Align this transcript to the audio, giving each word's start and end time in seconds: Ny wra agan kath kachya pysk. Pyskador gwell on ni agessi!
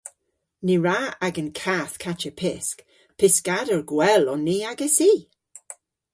Ny 0.65 0.75
wra 0.81 0.99
agan 1.25 1.49
kath 1.61 1.93
kachya 2.03 2.31
pysk. 2.41 2.77
Pyskador 3.17 3.81
gwell 3.89 4.25
on 4.33 4.41
ni 4.47 4.57
agessi! 4.71 5.13